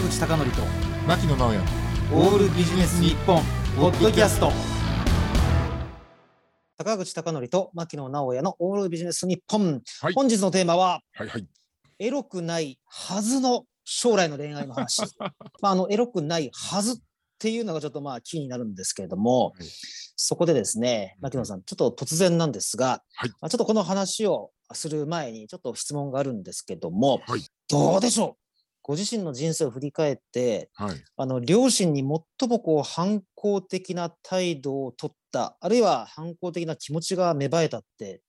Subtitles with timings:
[0.00, 0.62] 坂口孝則と
[1.06, 1.60] 牧野直哉。
[2.14, 3.42] オールビジネス日本
[3.76, 4.50] ポッドキャスト。
[6.78, 10.14] 坂口孝則と牧野直哉のオールビジネス日本、はい。
[10.14, 11.46] 本日のテーマははいはい。
[11.98, 15.02] エロくないはずの将来の恋愛の話。
[15.60, 16.96] まああのエロくないはずっ
[17.38, 19.66] ていうのがちょっとまあキーになるんですけれども、はい。
[20.16, 23.30] そこでですね牧野さんちょっと突然なんですが、はい。
[23.42, 27.44] まあちょっとこの話をする前にちょっと質問があるんですけども、はい。
[27.68, 28.40] どうでしょう？
[28.90, 30.96] ご自身の人生を振り返ってはい。
[31.16, 38.20] あの両親に最もこう反抗的な態度を取ったあるいは反抗的な気持ちが芽生えたって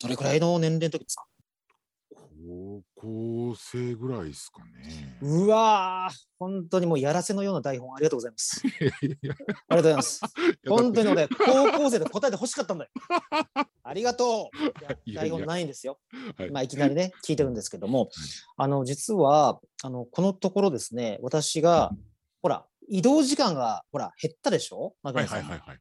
[0.00, 1.24] どれくらいの年齢の時ですか？
[2.46, 8.60] 高校生ぐらいですかねうわー本当にもうやらせのような台本ありがとうございます。
[8.66, 10.20] いやいやありがとうございます。
[10.68, 12.90] 本当に俺 高校生で答えて欲しかったんだよ。
[13.82, 14.56] ありがとう。
[14.60, 15.98] いやいやいや台本ないんですよ。
[16.36, 18.10] はいまあいきなりね聞いてるんですけども、
[18.56, 21.92] あの実はあのこのところですね私が
[22.42, 24.94] ほら移動時間がほら減ったでしょ？
[25.02, 25.80] 牧はい野さんはいはいはい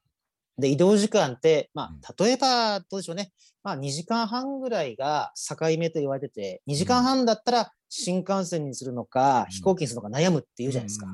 [0.57, 3.31] で、移動時間って、まうんあ、例えば、どうでしょうね。
[3.63, 11.07] まあ、2時間半ぐらいが境目と言われてて、2時間半だったら新幹線にするのか、ん飛行機にするのか悩むっていうじゃないですか。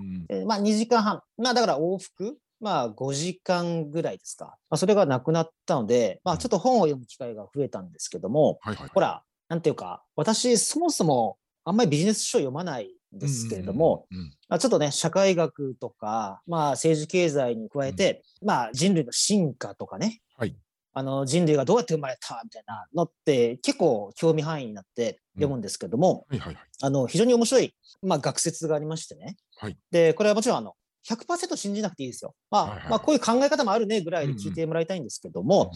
[0.46, 1.22] まあ、2時間半。
[1.38, 4.58] まあ、だから往復、まあ、5時間ぐらいですか。
[4.70, 14.24] まあ、それがなくなったので、まあ、ちょっと本を読む機会が増えたんですけども、はいはいほら、なんていうか、私、そもそもあんまりビジネス書読まないんですけれども、うんうん。
[14.48, 20.56] まあ、ちょっとね、社会学とか、まあ、政治経済に加えて、まあ、人類の進化とかね、はい。
[20.94, 26.64] あの人類がどうやって生まれたみたいなのって結構興味範囲になって読むんですけども、はいはいはい。
[26.82, 29.38] あの非常に面白い、まあ、学説がありましてね。
[29.58, 29.78] はい。
[29.92, 30.74] で、これはもちろんあの
[31.08, 32.36] 100%信じなくていいですよ。
[32.50, 35.72] まあ、まあ、こういう考え方もあるねぐらいで聞いてもらいたいんですけども、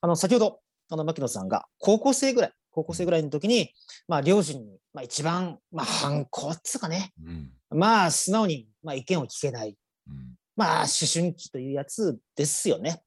[0.00, 3.72] あの先ほどあの牧野さんが高校生ぐらい、高校生ぐらいの時に、
[4.06, 9.76] まあ、両親に、まあ、一番、まあ、反抗っつうかね、うんうんまあ、素直に、まあ、意見を聞けない。
[10.08, 13.00] うんまあ、思春期というやつですよね。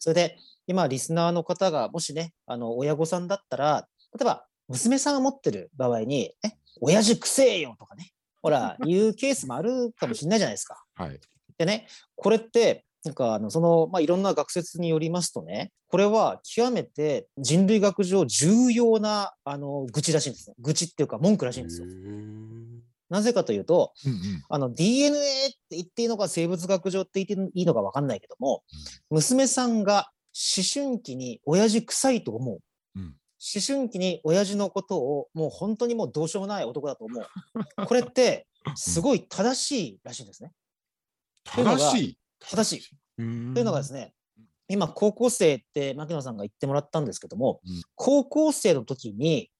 [0.00, 6.50] それで、今、リスナーの方が、もしね、あの、親御さんだったら、例えば、娘さんが持ってる場合に、え、
[6.80, 8.10] 親父くせえよとかね、
[8.42, 10.82] ほら、 いうケースもあるかもしれないじゃないですか。
[10.94, 11.20] はい
[11.58, 11.86] でね、
[12.16, 20.56] これって、なんか、あの、その、まあ、いろんな学説によりますとね、これは極めて人類学上重要な、あの、愚痴らしいんですね。
[20.58, 21.86] 愚痴っていうか文句らしいんですよ
[23.10, 24.18] なぜかというと、うんうん
[24.48, 25.18] あの DNA
[25.48, 28.62] って言っていいのか生物学上って言っていいのか分かんないけども、
[29.10, 32.60] 娘さんが思春期に親父臭いと思う。
[32.96, 37.26] うん思春期に親父のことをもう本当にもうどうしようもない男だと思う。
[37.86, 40.52] これってすごい正しいらしいんですね。
[41.44, 42.88] 正しい正しい。
[42.88, 44.14] とというのがですねね、
[44.68, 49.50] 今高校生って牧野さんが言ってもらったんですけども、うん高校生の時に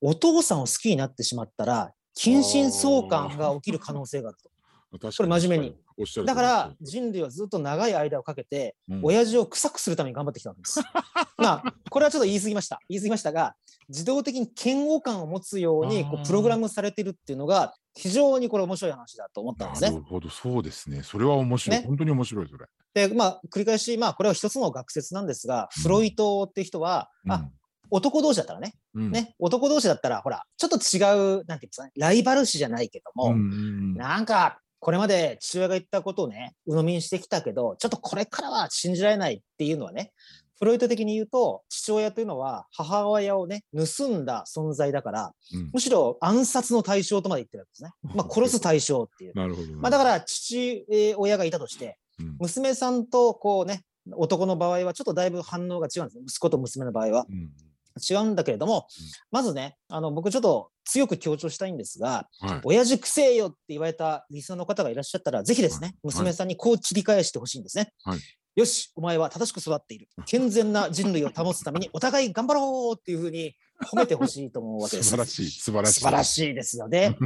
[0.00, 4.50] お父さんを好きになってしまったら、近親相関が起きる可能性があると。
[4.90, 5.76] これ真面目に。
[6.24, 9.00] だから人類はずっと長い間をかけて、うん。
[9.04, 10.80] 親父を臭くするために頑張ってきたわけです。
[11.38, 12.80] まあ、これはちょっと言い過ぎました。
[12.88, 13.54] 言い過ぎましたが、
[13.88, 19.90] 自動的に嫌悪感を持つようにこうプログラムされてるっていうのが、非常にこれ面白い話だと思ったんですね。
[19.90, 20.02] なる。
[20.02, 21.02] ほどそうですね。
[21.02, 21.80] それは面白い。
[21.80, 21.86] ね。
[21.86, 22.66] 本当に面白いそれ。
[23.08, 27.48] で、まあ、繰り返し、まあ、これは一つの学説なんですが、フロイトっていう人は、あ、
[27.90, 29.10] 男同士だったらね、うん。
[29.10, 30.98] ね、男同士だったら、ほら、ちょっと違
[31.40, 33.94] う、なんていうんですかね、ライバル視じゃないけども、うんうん。
[33.94, 40.12] なんか、これまで父親が言ったことをね、鵜呑みにしてきたけど、ちょっとこれからは信じられないっていうのはね、
[40.58, 47.90] フロイト的に言うと、父親というのは母親をね、盗んだ存在だから、うんむしろ暗殺の対象とまで言ってるわけですね。
[48.14, 49.34] まあ、殺す対象っていう。
[49.34, 50.84] なるほどまあ、だから、父
[51.16, 56.24] 親がいたとして、うん娘さんとこうね、男の場合はちょっとだいぶ反応が違うんですね。
[56.26, 57.26] 息子と娘の場合は。
[57.28, 57.50] うん
[58.00, 58.86] 違うんだけれども、
[59.30, 67.92] まずね、あの僕ちょっと強く強調したいんですが、はい親父くせえよって言われたリスナーの方がいらっしゃったら、ぜひですね、はい娘さんにこう切り返してほしいんですね。
[68.04, 68.18] はい
[68.56, 70.08] よし、お前は正しく育っている。
[70.26, 73.54] 健全な人類を保つためにお互い頑張ろうっていうふうに
[73.92, 75.10] 褒めてほしいと思うわけです。
[75.10, 77.16] 素晴らしい素晴らしい素晴らしいですよね。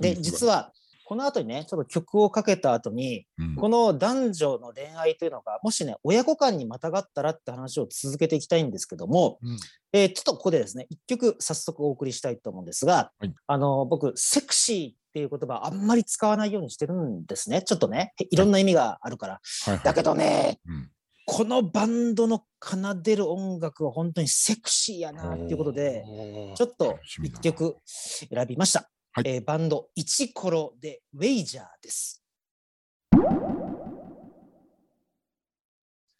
[0.00, 0.72] で、実は、
[1.12, 3.54] この後にね、ちょっと曲をかけた後に、うん。
[3.56, 9.58] この男女の恋愛というのが、もしね、親子間にまたがったらって話を続けていきたいんですけども、うん。
[9.92, 13.34] えーちょっとここでですね、一曲早速お送りしたいと思うんですが、はい。
[13.46, 17.60] あの、僕、セクシーっていう言葉あんまり使わないようにしてるんですね。
[17.60, 19.40] ちょっとね、いろんな意味があるから。
[19.66, 19.74] はい。
[19.74, 19.84] はい。
[19.84, 20.90] だけどね、うん。
[21.26, 26.02] このバンドの奏でる音楽は本当にセクシーやなっていうことで、
[26.56, 28.88] ちょっと一曲選びました。
[29.14, 32.22] はいえーバンド、イチコロでウェイジャーです。
[33.10, 33.20] とい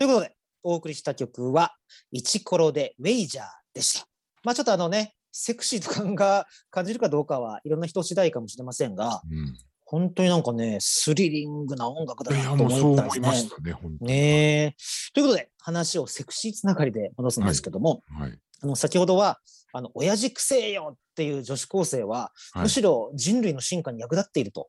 [0.05, 1.75] うことで、お送りした曲は、
[2.11, 4.06] イチコロでウェイジャーでした。
[4.44, 13.50] まあちょっとあのね、セクシーと感が感じるかどうかはいろんな人次第かもしれませんが、うん本当になんかね、スリリングな音楽だなと思ったんですね思いまし。
[13.50, 14.75] たね。
[15.12, 18.39] ということで、話をセクシーつながりで戻すんですけども、はい。
[18.62, 19.39] あの先ほどは、
[19.73, 24.69] あの親父くせえよっていう女子高生は、はいむしろ人類の進化に役立っていると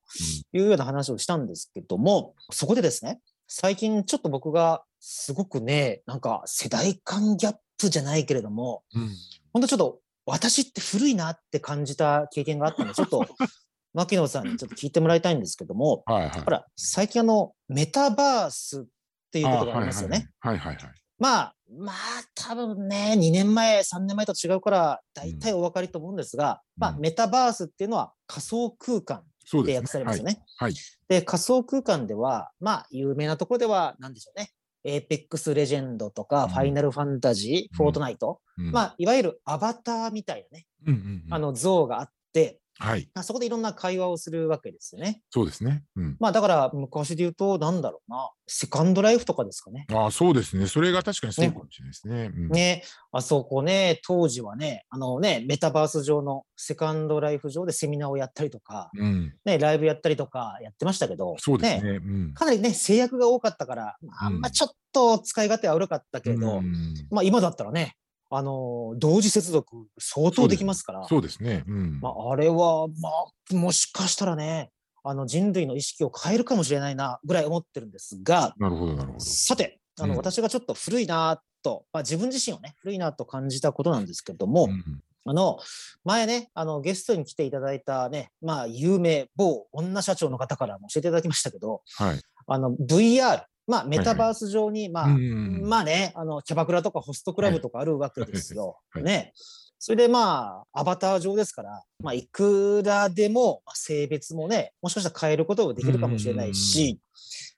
[0.54, 9.10] いうような話をしたんですけども、そこでですね、最近ちょっと僕がすごくね、なんか世代間ギャップじゃないけれども、うん。
[9.52, 13.28] 本当ちょっと私って古いなって感じた経験があったので、ちょっと
[13.94, 16.42] 牧野さんにちょっと聞いてもらいたいんですけども、はいはい。
[16.42, 18.84] ほら、最近あの、メタバースっ
[19.32, 20.30] ていうことがありますよね。
[20.40, 20.92] はいはいはい。
[21.20, 21.96] まあ、まあ、
[22.36, 27.00] 多分ね、2年前、3年前と違うから、大体お分かりと思うんですが、まあ、うん。
[27.00, 29.24] メタバースっていうのは仮想空間
[29.66, 30.44] で訳されますよね。
[30.58, 30.74] はい。
[31.08, 34.52] で、仮想空間では、まあ、有名なところでは、なんでしょうね。
[34.86, 36.50] エーペックスレジェンドとか、うん。
[36.50, 37.68] ファイナルファンタジー、うん。
[37.78, 38.72] フォートナイト、うん。
[38.72, 41.34] まあ、いわゆるアバターみたいなね、うんうんうん。
[41.34, 43.10] あ、の像があって、はい。
[43.14, 45.22] まあそこでいろんな会話をするわけですよね。
[45.30, 45.84] そうですね。
[45.96, 46.18] うん。
[46.20, 49.86] まあ、だから昔で言うと、なんだろうな、セカンドライフとかですかね。
[49.92, 50.68] ああ、そうですね。
[50.68, 52.32] それが確かにそうかもしれないですね。
[52.36, 59.34] うんね、あそこね、当時はね、あのね、メタバース上のセカンドライフ上でセミナーをやったりとか、うん。
[59.46, 61.90] ね、ライブやったりとかやってましたけど、そうですね。
[61.92, 62.34] うん。
[62.34, 67.96] かなりね、制約が多かったから、まああんまちょっと使い勝手は悪かったけど、うんまあ今だったらね、
[68.36, 71.64] あの同時接続相当できますから、そうですね。
[71.68, 72.00] うん。
[72.02, 74.72] まあ、あれは、まあ、もしかしたらね、
[75.04, 79.20] あの人類の意識を変えるかもしれないな、ぐらい思ってるんですが、なるほど、なるほど。
[79.20, 85.58] さて、あの、うん私がちょっと古いなと、まあ、自分自身をね、古いなと感じたことなんですけども、うんあの、
[86.04, 92.20] 前ね、あの、ゲストに来ていただいたね、まあ、有名某女社長の方からも教えていただきましたけど、はい。
[92.48, 98.78] あの、VR、まあ、メタバース上に、まあ、うんまあね、あの、キャバクラとかホストクラブとかあるわけですよ。
[98.92, 99.34] はいね。
[99.80, 107.00] それでまあ、アバター上ですから、まあ、いくらでも、まあ性別もね、もしかしたら変えることもできるかもしれないし、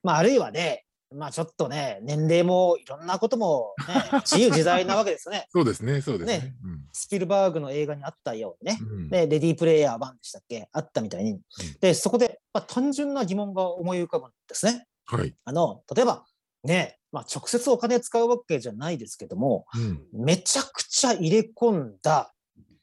[0.02, 5.46] まあ、あるいはね、まあ、ちょっとね、年齢もいろんなこともね、自由自在なわけですよね。
[5.54, 6.56] そうですね、そうですねね。
[6.64, 8.80] うんスピルバーグの映画にあったようにね。
[8.82, 10.68] うんで、レディープレイヤー1でしたっけ？
[10.72, 11.40] あったみたいに。
[11.80, 14.88] で、そこで、まあ、単純な疑問が思い浮かぶんですね。
[15.06, 15.36] はい。
[15.46, 16.26] あの、例えば、
[16.64, 22.34] ね、まあ、直接お金使うわけじゃないですけども、うんめちゃくちゃ入れ込んだ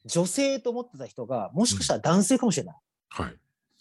[0.05, 2.75] 女性と思ってた人が、もしかしたら男性かもしれない。
[3.09, 3.35] はい。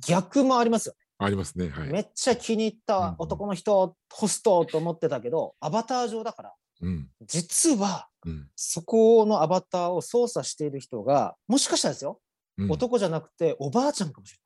[0.06, 1.68] 逆もありますよありますね。
[1.68, 1.88] はね。
[1.88, 1.92] い。
[1.92, 7.08] めっちゃ気に入った男の人、ホストと思ってたけど、アバター上だから、うん。
[7.22, 8.48] 実は、うん。
[8.56, 12.20] そこのアバターを操作している人が、もしかしたらですよ、
[12.58, 14.36] うん男じゃなくておばあちゃんかもし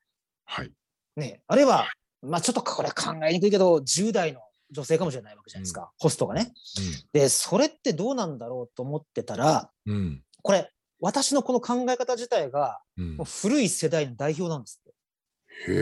[0.45, 0.67] はい。
[0.67, 0.73] れ
[1.23, 1.31] ない。
[1.33, 1.43] ね。
[1.49, 1.89] あるいは、
[2.23, 4.41] まあちょっとこれ考えにくいけど、10代の
[4.71, 6.53] 女性かもしれないわけじゃないですか、ホストがね。
[7.13, 10.23] で、それってどうなんだろうと思ってたら、うん。
[10.43, 10.71] これ、
[11.01, 12.81] 私のこの考え方自体が、
[13.25, 14.97] 古い世代の代表なんですって。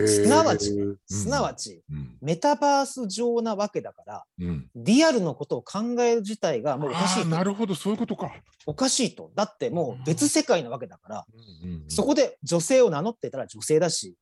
[0.06, 2.16] すなわちうんすなわち、うん。
[2.20, 4.70] メタバース上なわけだから、うん。
[4.76, 7.28] リアルのことを考える自体がもうおかしいと。
[7.28, 8.32] なるほど、そういうことか。
[8.66, 9.32] おかしいと。
[9.34, 11.26] だってもう別世界なわけだから、
[11.62, 14.16] うんうんうんそこで女性を名乗ってたら女性だし、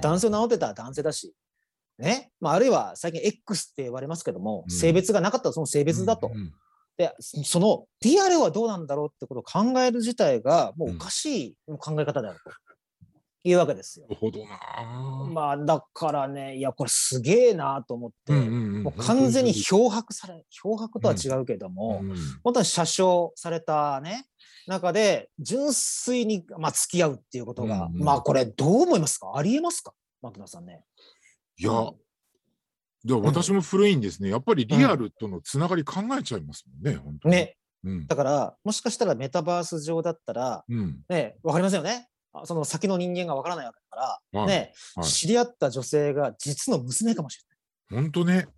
[0.00, 1.34] 男性を名の乗ってたら男性だし、
[1.98, 2.30] ね。
[2.40, 6.30] まあ、あるいは最近 X って言われますけども、うん性別がなかったらその性別だと。
[6.96, 12.50] で、そのリアルはどうなんだろうってことを考える自体がもうおかしい考え方であると
[13.48, 14.06] いうわけですよ。
[14.08, 15.30] なるほどな。
[15.32, 24.24] まあだからね、いや、これすげえなと思って、うんうんうんもう完全に漂白され、漂白とは違うけども、うん本当に車掌されたね、
[24.66, 29.32] 中で純粋に、まあ、付き合うっていうことが、うんうんまあこれどう思いますか？
[29.36, 29.92] ありえますか？
[30.20, 30.82] 牧野さんね。
[31.58, 31.92] いや、
[33.04, 34.30] じゃあ私も古いんですね。
[34.30, 37.34] やっぱりリアルとのつながり考えちゃいますもんね、本当に。
[37.34, 37.56] ね。
[37.84, 38.06] うん。
[38.06, 41.00] だから、もしかしたらメタバース上だったら、うん。
[41.08, 42.08] ね、わかりますよね。
[42.32, 47.38] あその先の人間がわからないわけだから、はいね、はい知り合った女性が実の娘かもし
[47.90, 48.04] れない。
[48.04, 48.48] 本当ね。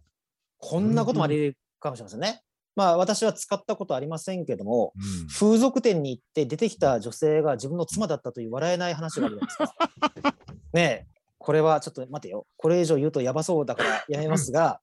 [0.59, 2.42] こんなこともあり得るかもしれませんね。
[2.76, 10.37] まあ私は使ったことありませんけども、うん風俗店に行って出てきた女性が自分の妻だったという笑えない話があるじゃないですか。
[10.73, 11.07] ねえ、
[11.40, 12.47] これはちょっと待てよ。
[12.59, 14.80] これ以上言うとやばそうだから やめますが、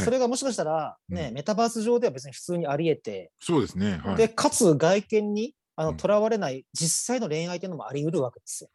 [0.00, 4.00] それがもしかしたら、ねうんメタバース上では別に普通にあり得て、そうですね。
[4.04, 4.16] はい。
[4.16, 8.70] で、かつ外見にあうんの囚われない実際の恋愛というのもあり得るわけですよ。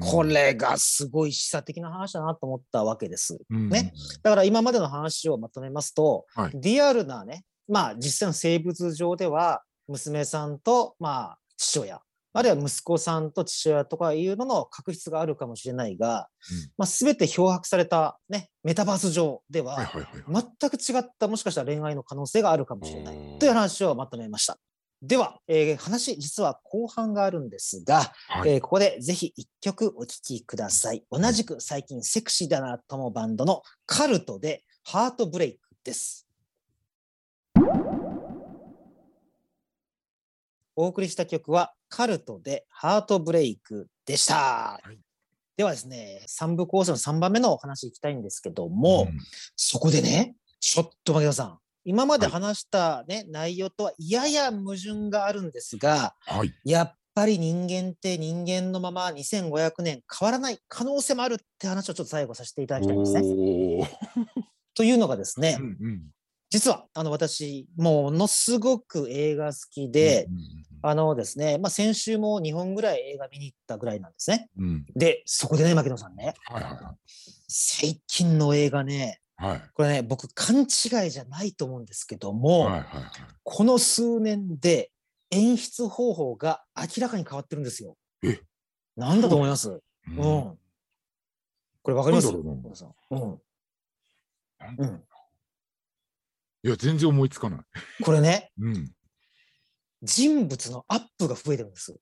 [0.00, 3.38] こ、れがすごい示唆的な話だなと思ったわけです。
[3.50, 3.92] うんね。
[4.22, 12.00] だから今までの話をまとめますと、はいリアルなね、まあ実際の生物上では、娘さんと、まあ父親、
[12.36, 19.78] あるいは息子さんと父親とかいうのの確執があるかもしれないが、うんまあ全て漂白されたね、メタバース上では。
[20.28, 24.58] 全く違ったもしかしたら恋愛の可能性があるかもしれないという話をまとめました。
[25.00, 28.50] では、えー話、実は後半があるんですが、はい。
[28.50, 31.04] えーここでぜひ一曲お聴きください。
[31.10, 36.26] 同じく最近セクシーだなと思うバンドのカルトでハートブレイクです。
[40.78, 44.80] お送りした曲はカルトでハートブレイクでした。
[44.92, 44.98] い
[45.56, 49.18] ではですね、3部構成の3番目のお話いきたいんですけども、うん
[49.56, 56.52] そこでね、ちょっと牧野さん、今まではい話した、ね内容とはやや矛盾があるんですが、はい。
[56.64, 63.98] やっぱり人間って人間のまま2500年変わらない可能性もあるって話をちょっと最後させていただきたいんですね。
[64.74, 66.02] というのがですね、うんうん
[66.48, 70.55] 実はあの私、ものすごく映画好きで、うんうん
[70.88, 74.48] あのですね、まあ、先週も2本ぐらい映画見に行ったぐらいなんですね。
[74.56, 76.96] うんうんで、そこでね、牧野さんね、はいは
[77.48, 79.50] 最近の映画ね、いはい。
[79.52, 80.64] はいこれね、僕勘違
[81.06, 83.02] いじゃないと思うんですけども、はいはいはい。
[83.42, 84.90] この数年で
[85.30, 87.96] 演出方法が明らかに変わってるんですよ。
[88.22, 88.40] え？
[88.96, 89.70] なんだと思います？
[89.70, 90.16] ううん。
[90.16, 90.58] こ
[91.88, 92.28] れわかります？
[92.28, 92.38] う
[94.78, 95.02] うん。
[96.64, 97.60] いや、全然思いつかない。
[98.02, 98.92] これね、うん。
[100.02, 101.94] 人物のアップが増えてるんです。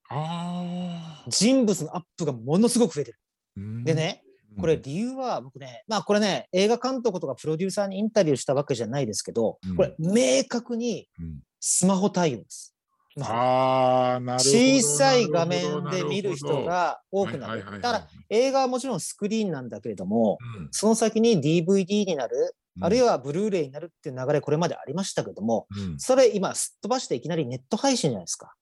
[1.29, 3.19] 人物のアップがものすごく増えてる。
[3.57, 4.23] うんで、ね、
[4.59, 12.75] これ、理由は僕ね、まあこれね、映画監督とかプロデューサーにインタビューしたわけじゃないですけど、うんこれ明確にうんスマホ対応です。
[13.21, 14.51] ああ、なるほど。
[14.51, 17.65] 小さい画面で見る人が多くなる。
[17.65, 28.54] だから映画はもちろんスクリーンなんだけれども、うんその先に DVD になる、あるいは、はブルーレイになるっていう流れ、これまでありましたけども、うんそれ今すっ飛ばしていきなりネット配信じゃないですか。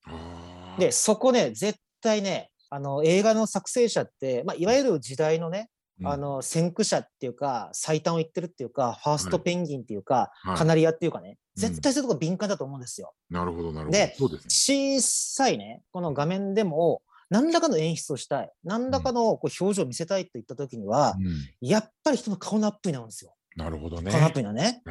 [0.79, 5.69] で、そこね、絶対ね、あの映画の作成者って、まあ、いわゆる時代のね、
[6.01, 13.13] うんあの先駆者っていうか、最短を言ってるっていうか、ファーストペンギンっていうか、はいカナリアっていうかね、うん絶対そういうとこ敏感だと思うんですよ。
[13.29, 13.87] なるほど、なる
[14.19, 14.37] ほど。
[14.37, 14.43] でね。
[14.49, 23.35] 小さいね、この画面でも、何らかの演出をしたい、何らかのこう表情を見せたいといったときには、うんやっぱり人の顔のアップになるんですよ。
[23.57, 24.11] なるほどね。
[24.13, 24.21] な。
[24.21, 24.29] な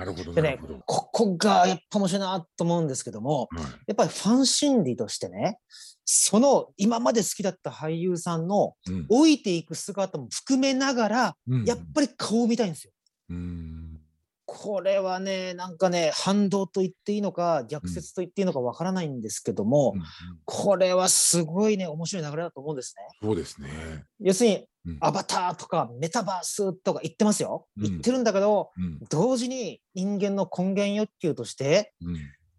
[0.05, 0.73] るほど、でねなるほど。
[0.73, 3.49] はいここがやっぱ面白いなと思うんですけども、
[3.87, 5.59] やっぱりファン心理としてね、
[6.05, 12.93] その今まで好きだった俳優さんのうん老いていく姿も含めながら、うんやっぱり顔を見たいんですよ。
[13.29, 13.81] うん
[14.53, 19.95] これはね、なんかね、反動と言っていいのか、逆説と言っていいのかわからないんですけども、
[20.43, 23.17] これはすごいね、面白い流れだと思うんですね。
[23.21, 23.69] そうですね。
[24.19, 27.67] 要するに、うんアバターとかメタバースとか言ってますよ。
[27.77, 32.17] うん言ってるんだけど、うん同時に人間の根源欲求として、うん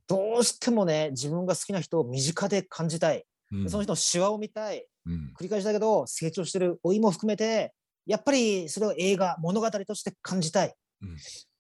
[0.08, 3.24] どうしてもね、自分が好きな人を身近で感じたい。
[3.50, 4.86] うんその人の手話を見たい。
[5.06, 7.72] うん繰り返しだけど、成長してる老いも含めて、
[8.06, 10.74] やっぱりそれを映画、物語として感じたい。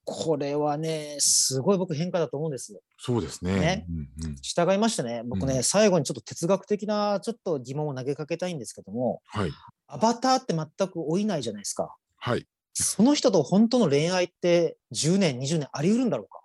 [0.06, 2.80] うんこれはね、すごい僕変化だと思うんですよ。
[2.98, 3.54] そうですね。
[3.54, 9.52] ねうんうん従いましてね、僕ね、うん最後にちょっと哲学的なちょっと疑問を投げかけたいんですけども、はい。
[9.86, 11.94] アバターって全く老いないじゃないですか。
[12.16, 12.46] はい。
[12.74, 16.40] その人と本当の恋愛って10年、20年あり得るんだろうか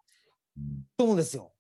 [0.58, 1.52] うんと思うんですよ。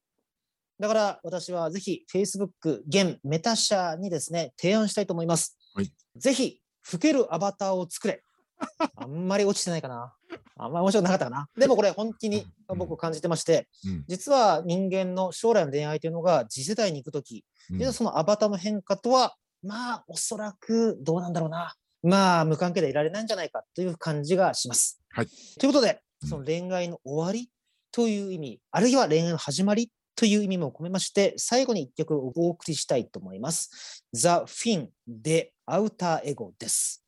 [0.80, 5.58] だから私はぜひ Facebook 現メタ社にですね、提案したいと思います。
[5.74, 6.62] はいぜひ、
[6.92, 8.24] 老けるアバターを作れ。
[8.96, 10.14] あんまり落ちてないかな。
[10.58, 11.50] あんまり面白くなかったかな。
[11.58, 17.46] でもこれ本気にうん僕感じてまして、うん実は人間の将来の恋愛というのが次世代に行くとき、
[17.92, 21.76] そのアバターの変化とは、まあおそらくどうなんだろうな。
[22.04, 25.02] まあ無関係でいられないんじゃないかという感じがします。
[25.10, 25.28] はい
[25.60, 27.52] ということで、うんその恋愛の終わり
[27.92, 34.04] という意味、あるいは恋愛の始まりという意味も込めまして、最後に一曲お送りしたいと思います。
[34.14, 37.07] ザ・フィンでアウターエゴです。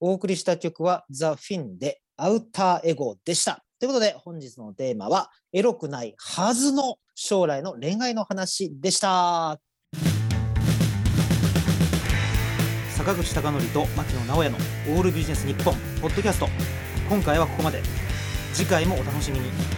[0.00, 3.64] お送りした曲はザ・フィンでアウターエゴでした。
[3.80, 9.60] ということで本日のテーマはエロくないはずの将来の恋愛の話でした。
[12.98, 14.58] 坂口孝則と牧野直哉の
[14.96, 16.48] オールビジネス日本ポッドキャスト
[17.08, 17.80] 今回はここまで
[18.52, 19.77] 次回もお楽しみに